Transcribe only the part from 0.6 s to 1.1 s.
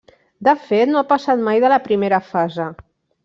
fet, no ha